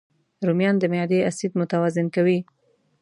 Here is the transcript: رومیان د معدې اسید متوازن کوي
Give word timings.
رومیان 0.47 0.75
د 0.79 0.83
معدې 0.91 1.19
اسید 1.29 1.51
متوازن 1.59 2.07
کوي 2.15 2.39